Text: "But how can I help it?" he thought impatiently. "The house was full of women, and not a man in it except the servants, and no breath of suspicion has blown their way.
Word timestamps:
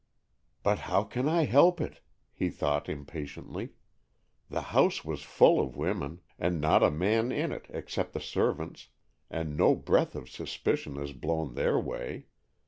"But 0.63 0.79
how 0.89 1.03
can 1.03 1.29
I 1.29 1.45
help 1.45 1.79
it?" 1.79 1.99
he 2.33 2.49
thought 2.49 2.89
impatiently. 2.89 3.73
"The 4.49 4.61
house 4.73 5.05
was 5.05 5.21
full 5.21 5.59
of 5.59 5.75
women, 5.77 6.21
and 6.39 6.59
not 6.59 6.81
a 6.81 6.89
man 6.89 7.31
in 7.31 7.51
it 7.51 7.67
except 7.69 8.13
the 8.13 8.19
servants, 8.19 8.87
and 9.29 9.55
no 9.55 9.75
breath 9.75 10.15
of 10.15 10.27
suspicion 10.27 10.95
has 10.95 11.13
blown 11.13 11.53
their 11.53 11.79
way. 11.79 12.25